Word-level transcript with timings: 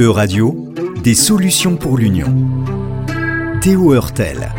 E-Radio, 0.00 0.72
des 1.04 1.14
solutions 1.14 1.76
pour 1.76 1.96
l'Union. 1.96 2.26
Théo 3.60 3.94
Hurtel. 3.94 4.50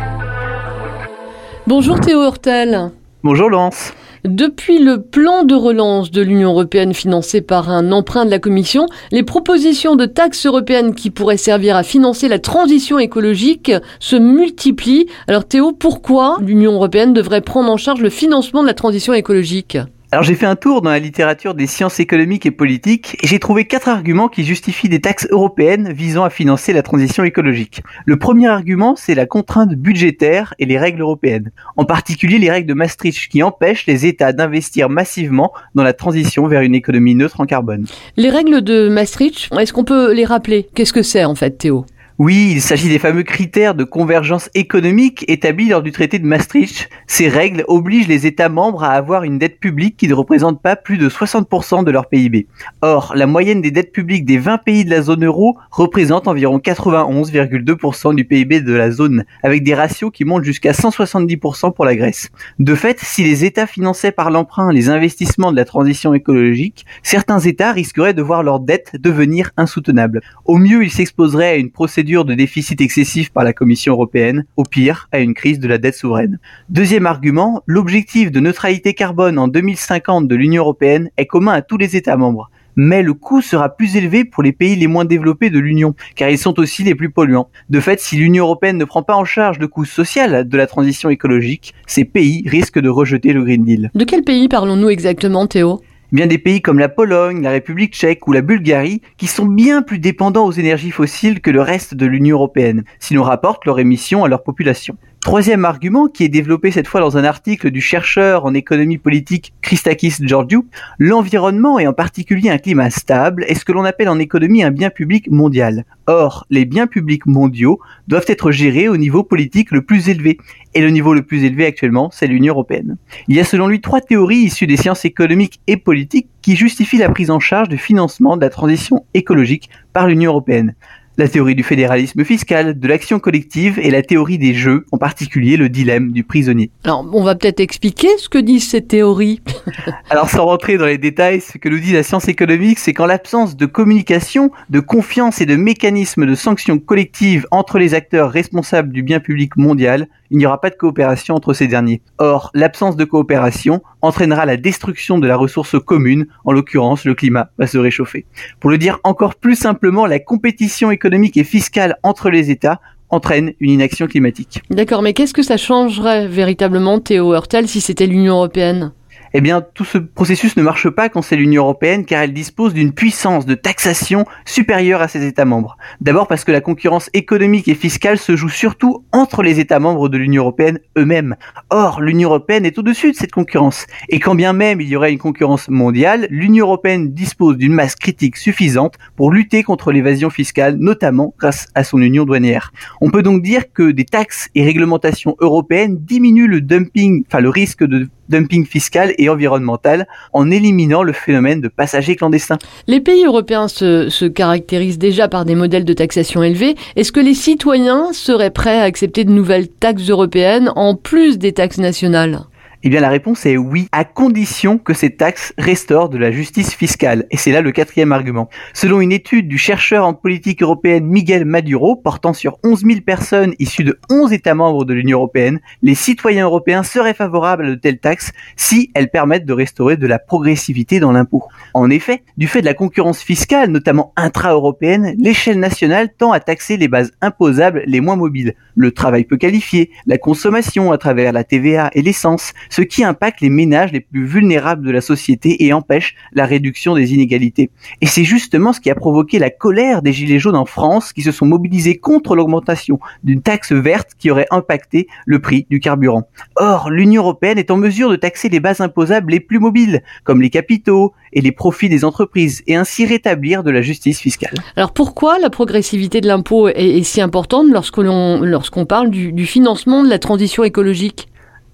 Bonjour 1.66 2.00
Théo 2.00 2.22
Hurtel. 2.22 2.90
Bonjour 3.22 3.50
Laurence. 3.50 3.92
Depuis 4.24 4.78
le 4.78 5.02
plan 5.02 5.44
de 5.44 5.54
relance 5.54 6.10
de 6.10 6.22
l'Union 6.22 6.50
européenne 6.50 6.94
financé 6.94 7.42
par 7.42 7.70
un 7.70 7.92
emprunt 7.92 8.24
de 8.24 8.30
la 8.30 8.38
Commission, 8.38 8.86
les 9.12 9.22
propositions 9.22 9.94
de 9.94 10.06
taxes 10.06 10.46
européennes 10.46 10.94
qui 10.94 11.10
pourraient 11.10 11.36
servir 11.36 11.76
à 11.76 11.82
financer 11.82 12.28
la 12.28 12.38
transition 12.38 12.98
écologique 12.98 13.72
se 14.00 14.16
multiplient. 14.16 15.06
Alors 15.28 15.44
Théo, 15.44 15.72
pourquoi 15.72 16.38
l'Union 16.40 16.72
européenne 16.72 17.12
devrait 17.12 17.42
prendre 17.42 17.70
en 17.70 17.76
charge 17.76 18.00
le 18.00 18.10
financement 18.10 18.62
de 18.62 18.68
la 18.68 18.74
transition 18.74 19.12
écologique? 19.12 19.78
Alors 20.16 20.24
j'ai 20.24 20.34
fait 20.34 20.46
un 20.46 20.56
tour 20.56 20.80
dans 20.80 20.88
la 20.88 20.98
littérature 20.98 21.54
des 21.54 21.66
sciences 21.66 22.00
économiques 22.00 22.46
et 22.46 22.50
politiques 22.50 23.18
et 23.22 23.26
j'ai 23.26 23.38
trouvé 23.38 23.66
quatre 23.66 23.90
arguments 23.90 24.28
qui 24.28 24.44
justifient 24.44 24.88
des 24.88 25.02
taxes 25.02 25.28
européennes 25.30 25.92
visant 25.92 26.24
à 26.24 26.30
financer 26.30 26.72
la 26.72 26.82
transition 26.82 27.22
écologique. 27.22 27.82
Le 28.06 28.18
premier 28.18 28.48
argument, 28.48 28.96
c'est 28.96 29.14
la 29.14 29.26
contrainte 29.26 29.74
budgétaire 29.74 30.54
et 30.58 30.64
les 30.64 30.78
règles 30.78 31.02
européennes, 31.02 31.50
en 31.76 31.84
particulier 31.84 32.38
les 32.38 32.50
règles 32.50 32.66
de 32.66 32.72
Maastricht 32.72 33.28
qui 33.28 33.42
empêchent 33.42 33.84
les 33.84 34.06
États 34.06 34.32
d'investir 34.32 34.88
massivement 34.88 35.52
dans 35.74 35.82
la 35.82 35.92
transition 35.92 36.46
vers 36.46 36.62
une 36.62 36.74
économie 36.74 37.14
neutre 37.14 37.42
en 37.42 37.44
carbone. 37.44 37.84
Les 38.16 38.30
règles 38.30 38.62
de 38.62 38.88
Maastricht, 38.88 39.50
est-ce 39.52 39.74
qu'on 39.74 39.84
peut 39.84 40.14
les 40.14 40.24
rappeler? 40.24 40.66
Qu'est-ce 40.74 40.94
que 40.94 41.02
c'est 41.02 41.26
en 41.26 41.34
fait 41.34 41.58
Théo? 41.58 41.84
Oui, 42.18 42.52
il 42.52 42.62
s'agit 42.62 42.88
des 42.88 42.98
fameux 42.98 43.24
critères 43.24 43.74
de 43.74 43.84
convergence 43.84 44.48
économique 44.54 45.26
établis 45.28 45.68
lors 45.68 45.82
du 45.82 45.92
traité 45.92 46.18
de 46.18 46.24
Maastricht. 46.24 46.88
Ces 47.06 47.28
règles 47.28 47.62
obligent 47.68 48.08
les 48.08 48.26
États 48.26 48.48
membres 48.48 48.84
à 48.84 48.92
avoir 48.92 49.24
une 49.24 49.36
dette 49.36 49.60
publique 49.60 49.98
qui 49.98 50.08
ne 50.08 50.14
représente 50.14 50.62
pas 50.62 50.76
plus 50.76 50.96
de 50.96 51.10
60% 51.10 51.84
de 51.84 51.90
leur 51.90 52.08
PIB. 52.08 52.46
Or, 52.80 53.12
la 53.14 53.26
moyenne 53.26 53.60
des 53.60 53.70
dettes 53.70 53.92
publiques 53.92 54.24
des 54.24 54.38
20 54.38 54.56
pays 54.64 54.86
de 54.86 54.90
la 54.90 55.02
zone 55.02 55.26
euro 55.26 55.58
représente 55.70 56.26
environ 56.26 56.56
91,2% 56.56 58.14
du 58.14 58.24
PIB 58.24 58.62
de 58.62 58.72
la 58.72 58.90
zone, 58.90 59.26
avec 59.42 59.62
des 59.62 59.74
ratios 59.74 60.10
qui 60.10 60.24
montent 60.24 60.44
jusqu'à 60.44 60.72
170% 60.72 61.74
pour 61.74 61.84
la 61.84 61.96
Grèce. 61.96 62.30
De 62.58 62.74
fait, 62.74 62.98
si 62.98 63.24
les 63.24 63.44
États 63.44 63.66
finançaient 63.66 64.10
par 64.10 64.30
l'emprunt 64.30 64.72
les 64.72 64.88
investissements 64.88 65.52
de 65.52 65.56
la 65.56 65.66
transition 65.66 66.14
écologique, 66.14 66.86
certains 67.02 67.40
États 67.40 67.72
risqueraient 67.72 68.14
de 68.14 68.22
voir 68.22 68.42
leur 68.42 68.60
dette 68.60 68.96
devenir 68.98 69.50
insoutenable. 69.58 70.22
Au 70.46 70.56
mieux, 70.56 70.82
ils 70.82 70.90
s'exposeraient 70.90 71.50
à 71.50 71.56
une 71.56 71.70
procédure 71.70 72.05
de 72.06 72.34
déficit 72.34 72.80
excessif 72.80 73.30
par 73.30 73.42
la 73.42 73.52
Commission 73.52 73.92
européenne, 73.94 74.46
au 74.56 74.62
pire, 74.62 75.08
à 75.10 75.18
une 75.18 75.34
crise 75.34 75.58
de 75.58 75.66
la 75.66 75.78
dette 75.78 75.96
souveraine. 75.96 76.38
Deuxième 76.68 77.06
argument, 77.06 77.62
l'objectif 77.66 78.30
de 78.30 78.38
neutralité 78.38 78.94
carbone 78.94 79.38
en 79.38 79.48
2050 79.48 80.28
de 80.28 80.34
l'Union 80.36 80.62
européenne 80.62 81.10
est 81.16 81.26
commun 81.26 81.52
à 81.52 81.62
tous 81.62 81.76
les 81.76 81.96
États 81.96 82.16
membres 82.16 82.50
mais 82.78 83.02
le 83.02 83.14
coût 83.14 83.40
sera 83.40 83.70
plus 83.70 83.96
élevé 83.96 84.26
pour 84.26 84.42
les 84.42 84.52
pays 84.52 84.76
les 84.76 84.86
moins 84.86 85.06
développés 85.06 85.48
de 85.48 85.58
l'Union, 85.58 85.94
car 86.14 86.28
ils 86.28 86.36
sont 86.36 86.60
aussi 86.60 86.84
les 86.84 86.94
plus 86.94 87.08
polluants. 87.10 87.48
De 87.70 87.80
fait, 87.80 88.00
si 88.00 88.16
l'Union 88.16 88.44
européenne 88.44 88.76
ne 88.76 88.84
prend 88.84 89.02
pas 89.02 89.16
en 89.16 89.24
charge 89.24 89.58
le 89.58 89.66
coût 89.66 89.86
social 89.86 90.46
de 90.46 90.56
la 90.58 90.66
transition 90.66 91.08
écologique, 91.08 91.74
ces 91.86 92.04
pays 92.04 92.46
risquent 92.46 92.78
de 92.78 92.90
rejeter 92.90 93.32
le 93.32 93.42
Green 93.44 93.64
Deal. 93.64 93.90
De 93.94 94.04
quel 94.04 94.24
pays 94.24 94.48
parlons-nous 94.48 94.90
exactement, 94.90 95.46
Théo? 95.46 95.80
Bien 96.12 96.26
des 96.26 96.38
pays 96.38 96.62
comme 96.62 96.78
la 96.78 96.88
Pologne, 96.88 97.42
la 97.42 97.50
République 97.50 97.94
tchèque 97.94 98.26
ou 98.28 98.32
la 98.32 98.42
Bulgarie 98.42 99.02
qui 99.16 99.26
sont 99.26 99.46
bien 99.46 99.82
plus 99.82 99.98
dépendants 99.98 100.46
aux 100.46 100.52
énergies 100.52 100.90
fossiles 100.90 101.40
que 101.40 101.50
le 101.50 101.62
reste 101.62 101.94
de 101.94 102.06
l'Union 102.06 102.36
européenne, 102.36 102.84
si 102.98 103.14
l'on 103.14 103.22
rapporte 103.22 103.64
leurs 103.64 103.78
émissions 103.78 104.24
à 104.24 104.28
leur 104.28 104.42
population. 104.42 104.96
Troisième 105.26 105.64
argument, 105.64 106.06
qui 106.06 106.22
est 106.22 106.28
développé 106.28 106.70
cette 106.70 106.86
fois 106.86 107.00
dans 107.00 107.16
un 107.16 107.24
article 107.24 107.72
du 107.72 107.80
chercheur 107.80 108.44
en 108.44 108.54
économie 108.54 108.96
politique 108.96 109.52
Christakis 109.60 110.14
Georgiou, 110.20 110.66
l'environnement 111.00 111.80
et 111.80 111.88
en 111.88 111.92
particulier 111.92 112.48
un 112.48 112.58
climat 112.58 112.90
stable 112.90 113.44
est 113.48 113.56
ce 113.56 113.64
que 113.64 113.72
l'on 113.72 113.84
appelle 113.84 114.08
en 114.08 114.20
économie 114.20 114.62
un 114.62 114.70
bien 114.70 114.88
public 114.88 115.28
mondial. 115.28 115.84
Or, 116.06 116.46
les 116.48 116.64
biens 116.64 116.86
publics 116.86 117.26
mondiaux 117.26 117.80
doivent 118.06 118.26
être 118.28 118.52
gérés 118.52 118.88
au 118.88 118.96
niveau 118.96 119.24
politique 119.24 119.72
le 119.72 119.82
plus 119.82 120.08
élevé. 120.08 120.38
Et 120.74 120.80
le 120.80 120.90
niveau 120.90 121.12
le 121.12 121.24
plus 121.24 121.42
élevé 121.42 121.66
actuellement, 121.66 122.08
c'est 122.12 122.28
l'Union 122.28 122.54
européenne. 122.54 122.96
Il 123.26 123.34
y 123.34 123.40
a 123.40 123.44
selon 123.44 123.66
lui 123.66 123.80
trois 123.80 124.00
théories 124.00 124.44
issues 124.44 124.68
des 124.68 124.76
sciences 124.76 125.04
économiques 125.04 125.58
et 125.66 125.76
politiques 125.76 126.28
qui 126.40 126.54
justifient 126.54 126.98
la 126.98 127.08
prise 127.08 127.32
en 127.32 127.40
charge 127.40 127.68
du 127.68 127.78
financement 127.78 128.36
de 128.36 128.42
la 128.42 128.50
transition 128.50 129.04
écologique 129.12 129.70
par 129.92 130.06
l'Union 130.06 130.30
européenne 130.30 130.76
la 131.18 131.28
théorie 131.28 131.54
du 131.54 131.62
fédéralisme 131.62 132.24
fiscal, 132.24 132.78
de 132.78 132.88
l'action 132.88 133.18
collective 133.18 133.78
et 133.78 133.90
la 133.90 134.02
théorie 134.02 134.38
des 134.38 134.54
jeux, 134.54 134.84
en 134.92 134.98
particulier 134.98 135.56
le 135.56 135.68
dilemme 135.68 136.12
du 136.12 136.24
prisonnier. 136.24 136.70
Alors, 136.84 137.08
on 137.12 137.22
va 137.22 137.34
peut-être 137.34 137.60
expliquer 137.60 138.08
ce 138.18 138.28
que 138.28 138.38
disent 138.38 138.68
ces 138.68 138.82
théories. 138.82 139.40
Alors, 140.10 140.28
sans 140.28 140.44
rentrer 140.44 140.76
dans 140.76 140.86
les 140.86 140.98
détails, 140.98 141.40
ce 141.40 141.58
que 141.58 141.68
nous 141.68 141.78
dit 141.78 141.92
la 141.92 142.02
science 142.02 142.28
économique, 142.28 142.78
c'est 142.78 142.92
qu'en 142.92 143.06
l'absence 143.06 143.56
de 143.56 143.66
communication, 143.66 144.50
de 144.70 144.80
confiance 144.80 145.40
et 145.40 145.46
de 145.46 145.56
mécanismes 145.56 146.26
de 146.26 146.34
sanctions 146.34 146.78
collectives 146.78 147.46
entre 147.50 147.78
les 147.78 147.94
acteurs 147.94 148.30
responsables 148.30 148.92
du 148.92 149.02
bien 149.02 149.20
public 149.20 149.56
mondial, 149.56 150.08
il 150.30 150.38
n'y 150.38 150.46
aura 150.46 150.60
pas 150.60 150.70
de 150.70 150.76
coopération 150.76 151.34
entre 151.34 151.52
ces 151.52 151.66
derniers. 151.66 152.02
Or, 152.18 152.50
l'absence 152.54 152.96
de 152.96 153.04
coopération 153.04 153.82
entraînera 154.02 154.46
la 154.46 154.56
destruction 154.56 155.18
de 155.18 155.26
la 155.26 155.36
ressource 155.36 155.76
commune, 155.84 156.26
en 156.44 156.52
l'occurrence 156.52 157.04
le 157.04 157.14
climat 157.14 157.50
va 157.58 157.66
se 157.66 157.78
réchauffer. 157.78 158.26
Pour 158.60 158.70
le 158.70 158.78
dire 158.78 158.98
encore 159.04 159.34
plus 159.34 159.56
simplement, 159.56 160.06
la 160.06 160.18
compétition 160.18 160.90
économique 160.90 161.36
et 161.36 161.44
fiscale 161.44 161.96
entre 162.02 162.30
les 162.30 162.50
États 162.50 162.80
entraîne 163.08 163.52
une 163.60 163.70
inaction 163.70 164.06
climatique. 164.06 164.62
D'accord, 164.70 165.02
mais 165.02 165.12
qu'est-ce 165.12 165.34
que 165.34 165.42
ça 165.42 165.56
changerait 165.56 166.26
véritablement, 166.26 166.98
Théo 166.98 167.34
Hurtel, 167.34 167.68
si 167.68 167.80
c'était 167.80 168.06
l'Union 168.06 168.34
européenne? 168.34 168.92
Eh 169.34 169.40
bien 169.40 169.64
tout 169.74 169.84
ce 169.84 169.98
processus 169.98 170.56
ne 170.56 170.62
marche 170.62 170.88
pas 170.88 171.08
quand 171.08 171.22
c'est 171.22 171.36
l'Union 171.36 171.62
européenne 171.62 172.04
car 172.04 172.22
elle 172.22 172.32
dispose 172.32 172.74
d'une 172.74 172.92
puissance 172.92 173.46
de 173.46 173.54
taxation 173.54 174.24
supérieure 174.44 175.00
à 175.02 175.08
ses 175.08 175.26
États 175.26 175.44
membres. 175.44 175.76
D'abord 176.00 176.28
parce 176.28 176.44
que 176.44 176.52
la 176.52 176.60
concurrence 176.60 177.10
économique 177.14 177.68
et 177.68 177.74
fiscale 177.74 178.18
se 178.18 178.36
joue 178.36 178.48
surtout 178.48 179.04
entre 179.12 179.42
les 179.42 179.60
États 179.60 179.80
membres 179.80 180.08
de 180.08 180.18
l'Union 180.18 180.42
européenne 180.42 180.78
eux-mêmes. 180.96 181.36
Or, 181.70 182.00
l'Union 182.00 182.28
européenne 182.28 182.64
est 182.66 182.78
au-dessus 182.78 183.12
de 183.12 183.16
cette 183.16 183.32
concurrence. 183.32 183.86
Et 184.08 184.20
quand 184.20 184.34
bien 184.34 184.52
même 184.52 184.80
il 184.80 184.88
y 184.88 184.96
aurait 184.96 185.12
une 185.12 185.18
concurrence 185.18 185.68
mondiale, 185.68 186.26
l'Union 186.30 186.66
européenne 186.66 187.12
dispose 187.12 187.56
d'une 187.56 187.72
masse 187.72 187.96
critique 187.96 188.36
suffisante 188.36 188.94
pour 189.16 189.30
lutter 189.30 189.62
contre 189.62 189.92
l'évasion 189.92 190.30
fiscale, 190.30 190.76
notamment 190.78 191.34
grâce 191.38 191.66
à 191.74 191.84
son 191.84 192.00
union 192.00 192.24
douanière. 192.24 192.72
On 193.00 193.10
peut 193.10 193.22
donc 193.22 193.42
dire 193.42 193.72
que 193.72 193.90
des 193.90 194.04
taxes 194.04 194.48
et 194.54 194.64
réglementations 194.64 195.36
européennes 195.40 195.98
diminuent 195.98 196.48
le 196.48 196.60
dumping, 196.60 197.24
enfin 197.26 197.40
le 197.40 197.50
risque 197.50 197.84
de 197.84 198.08
dumping 198.28 198.66
fiscal 198.66 199.14
et 199.18 199.28
environnemental 199.28 200.06
en 200.32 200.50
éliminant 200.50 201.02
le 201.02 201.12
phénomène 201.12 201.60
de 201.60 201.68
passagers 201.68 202.16
clandestins. 202.16 202.58
Les 202.86 203.00
pays 203.00 203.24
européens 203.24 203.68
se, 203.68 204.08
se 204.08 204.24
caractérisent 204.24 204.98
déjà 204.98 205.28
par 205.28 205.44
des 205.44 205.54
modèles 205.54 205.84
de 205.84 205.92
taxation 205.92 206.42
élevés. 206.42 206.76
Est-ce 206.96 207.12
que 207.12 207.20
les 207.20 207.34
citoyens 207.34 208.12
seraient 208.12 208.50
prêts 208.50 208.78
à 208.78 208.82
accepter 208.82 209.24
de 209.24 209.30
nouvelles 209.30 209.68
taxes 209.68 210.08
européennes 210.08 210.70
en 210.76 210.94
plus 210.94 211.38
des 211.38 211.52
taxes 211.52 211.78
nationales? 211.78 212.40
Eh 212.86 212.88
bien 212.88 213.00
la 213.00 213.08
réponse 213.08 213.44
est 213.46 213.56
oui, 213.56 213.88
à 213.90 214.04
condition 214.04 214.78
que 214.78 214.94
ces 214.94 215.10
taxes 215.10 215.52
restaurent 215.58 216.08
de 216.08 216.18
la 216.18 216.30
justice 216.30 216.72
fiscale. 216.72 217.26
Et 217.32 217.36
c'est 217.36 217.50
là 217.50 217.60
le 217.60 217.72
quatrième 217.72 218.12
argument. 218.12 218.48
Selon 218.74 219.00
une 219.00 219.10
étude 219.10 219.48
du 219.48 219.58
chercheur 219.58 220.06
en 220.06 220.14
politique 220.14 220.62
européenne 220.62 221.04
Miguel 221.04 221.46
Maduro, 221.46 221.96
portant 221.96 222.32
sur 222.32 222.58
11 222.62 222.84
000 222.86 223.00
personnes 223.00 223.54
issues 223.58 223.82
de 223.82 223.98
11 224.08 224.32
États 224.32 224.54
membres 224.54 224.84
de 224.84 224.94
l'Union 224.94 225.18
européenne, 225.18 225.58
les 225.82 225.96
citoyens 225.96 226.44
européens 226.44 226.84
seraient 226.84 227.12
favorables 227.12 227.66
à 227.66 227.70
de 227.70 227.74
telles 227.74 227.98
taxes 227.98 228.30
si 228.54 228.92
elles 228.94 229.10
permettent 229.10 229.46
de 229.46 229.52
restaurer 229.52 229.96
de 229.96 230.06
la 230.06 230.20
progressivité 230.20 231.00
dans 231.00 231.10
l'impôt. 231.10 231.42
En 231.74 231.90
effet, 231.90 232.22
du 232.36 232.46
fait 232.46 232.60
de 232.60 232.66
la 232.66 232.74
concurrence 232.74 233.20
fiscale, 233.20 233.70
notamment 233.70 234.12
intra-européenne, 234.14 235.16
l'échelle 235.18 235.58
nationale 235.58 236.10
tend 236.16 236.30
à 236.30 236.38
taxer 236.38 236.76
les 236.76 236.86
bases 236.86 237.10
imposables 237.20 237.82
les 237.84 238.00
moins 238.00 238.14
mobiles, 238.14 238.54
le 238.76 238.92
travail 238.92 239.24
peu 239.24 239.38
qualifié, 239.38 239.90
la 240.06 240.18
consommation 240.18 240.92
à 240.92 240.98
travers 240.98 241.32
la 241.32 241.42
TVA 241.42 241.90
et 241.92 242.02
l'essence, 242.02 242.52
ce 242.76 242.82
qui 242.82 243.04
impacte 243.04 243.40
les 243.40 243.48
ménages 243.48 243.90
les 243.90 244.00
plus 244.00 244.26
vulnérables 244.26 244.86
de 244.86 244.90
la 244.90 245.00
société 245.00 245.64
et 245.64 245.72
empêche 245.72 246.14
la 246.34 246.44
réduction 246.44 246.94
des 246.94 247.14
inégalités. 247.14 247.70
Et 248.02 248.06
c'est 248.06 248.24
justement 248.24 248.74
ce 248.74 248.80
qui 248.80 248.90
a 248.90 248.94
provoqué 248.94 249.38
la 249.38 249.48
colère 249.48 250.02
des 250.02 250.12
Gilets 250.12 250.38
jaunes 250.38 250.56
en 250.56 250.66
France 250.66 251.14
qui 251.14 251.22
se 251.22 251.32
sont 251.32 251.46
mobilisés 251.46 251.96
contre 251.96 252.36
l'augmentation 252.36 253.00
d'une 253.24 253.40
taxe 253.40 253.72
verte 253.72 254.10
qui 254.18 254.30
aurait 254.30 254.48
impacté 254.50 255.06
le 255.24 255.38
prix 255.38 255.66
du 255.70 255.80
carburant. 255.80 256.28
Or, 256.56 256.90
l'Union 256.90 257.22
européenne 257.22 257.56
est 257.56 257.70
en 257.70 257.78
mesure 257.78 258.10
de 258.10 258.16
taxer 258.16 258.50
les 258.50 258.60
bases 258.60 258.82
imposables 258.82 259.32
les 259.32 259.40
plus 259.40 259.58
mobiles, 259.58 260.02
comme 260.24 260.42
les 260.42 260.50
capitaux 260.50 261.14
et 261.32 261.40
les 261.40 261.52
profits 261.52 261.88
des 261.88 262.04
entreprises, 262.04 262.62
et 262.66 262.76
ainsi 262.76 263.06
rétablir 263.06 263.62
de 263.62 263.70
la 263.70 263.80
justice 263.80 264.20
fiscale. 264.20 264.52
Alors 264.76 264.92
pourquoi 264.92 265.38
la 265.38 265.48
progressivité 265.48 266.20
de 266.20 266.28
l'impôt 266.28 266.68
est, 266.68 267.02
si 267.04 267.22
importante 267.22 267.68
lorsqu'on 267.70 268.84
parle 268.84 269.08
du 269.08 269.46
financement 269.46 270.04
de 270.04 270.10
la 270.10 270.18
transition 270.18 270.62
écologique? 270.62 271.28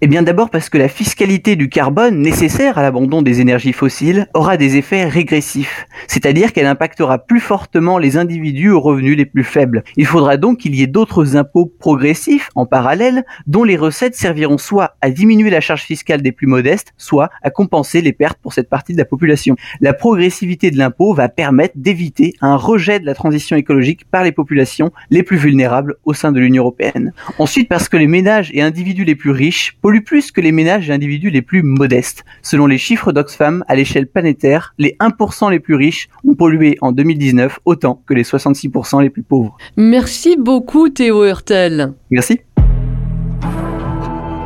Eh 0.04 0.08
bien 0.08 0.24
d'abord 0.24 0.50
parce 0.50 0.68
que 0.68 0.78
la 0.78 0.88
fiscalité 0.88 1.54
du 1.54 1.68
carbone 1.68 2.18
nécessaire 2.18 2.76
à 2.76 2.82
l'abandon 2.82 3.22
des 3.22 3.40
énergies 3.40 3.72
fossiles 3.72 4.26
aura 4.34 4.56
des 4.56 4.76
effets 4.76 5.04
régressifs, 5.04 5.86
c'est-à-dire 6.08 6.52
qu'elle 6.52 6.66
impactera 6.66 7.18
plus 7.18 7.38
fortement 7.38 7.98
les 7.98 8.16
individus 8.16 8.70
aux 8.70 8.80
revenus 8.80 9.16
les 9.16 9.26
plus 9.26 9.44
faibles. 9.44 9.84
Il 9.96 10.06
faudra 10.06 10.38
donc 10.38 10.58
qu'il 10.58 10.74
y 10.74 10.82
ait 10.82 10.88
d'autres 10.88 11.36
impôts 11.36 11.66
progressifs 11.66 12.50
en 12.56 12.66
parallèle 12.66 13.24
dont 13.46 13.62
les 13.62 13.76
recettes 13.76 14.16
serviront 14.16 14.58
soit 14.58 14.96
à 15.02 15.10
diminuer 15.10 15.50
la 15.50 15.60
charge 15.60 15.82
fiscale 15.82 16.20
des 16.20 16.32
plus 16.32 16.48
modestes, 16.48 16.94
soit 16.96 17.30
à 17.40 17.50
compenser 17.50 18.00
les 18.00 18.12
pertes 18.12 18.40
pour 18.42 18.54
cette 18.54 18.68
partie 18.68 18.94
de 18.94 18.98
la 18.98 19.04
population. 19.04 19.54
La 19.80 19.92
progressivité 19.92 20.72
de 20.72 20.78
l'impôt 20.78 21.14
va 21.14 21.28
permettre 21.28 21.74
d'éviter 21.76 22.34
un 22.40 22.56
rejet 22.56 22.98
de 22.98 23.06
la 23.06 23.14
transition 23.14 23.56
écologique 23.56 24.10
par 24.10 24.24
les 24.24 24.32
populations 24.32 24.90
les 25.10 25.22
plus 25.22 25.36
vulnérables 25.36 25.94
au 26.04 26.12
sein 26.12 26.32
de 26.32 26.40
l'Union 26.40 26.64
européenne. 26.64 27.12
Ensuite 27.38 27.68
parce 27.68 27.88
que 27.88 27.96
les 27.96 28.08
ménages 28.08 28.50
et 28.52 28.62
individus 28.62 29.04
les 29.04 29.14
plus 29.14 29.30
riches 29.30 29.78
polluent 29.92 30.04
plus 30.04 30.32
que 30.32 30.40
les 30.40 30.52
ménages 30.52 30.88
et 30.88 30.92
individus 30.94 31.28
les 31.28 31.42
plus 31.42 31.62
modestes. 31.62 32.24
Selon 32.40 32.66
les 32.66 32.78
chiffres 32.78 33.12
d'Oxfam, 33.12 33.62
à 33.68 33.74
l'échelle 33.74 34.06
planétaire, 34.06 34.74
les 34.78 34.96
1% 35.00 35.50
les 35.50 35.60
plus 35.60 35.74
riches 35.74 36.08
ont 36.26 36.34
pollué 36.34 36.78
en 36.80 36.92
2019 36.92 37.60
autant 37.66 38.00
que 38.06 38.14
les 38.14 38.22
66% 38.22 39.02
les 39.02 39.10
plus 39.10 39.22
pauvres. 39.22 39.58
Merci 39.76 40.36
beaucoup 40.38 40.88
Théo 40.88 41.26
Hurtel. 41.26 41.92
Merci. 42.10 42.40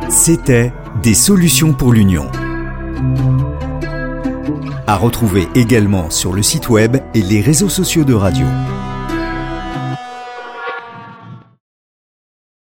C'était 0.09 0.73
Des 1.01 1.13
solutions 1.13 1.71
pour 1.71 1.93
l'Union. 1.93 2.25
À 4.85 4.97
retrouver 4.97 5.47
également 5.55 6.09
sur 6.09 6.33
le 6.33 6.41
site 6.41 6.67
web 6.67 6.97
et 7.13 7.21
les 7.21 7.39
réseaux 7.39 7.69
sociaux 7.69 8.03
de 8.03 8.13
radio. 8.13 8.45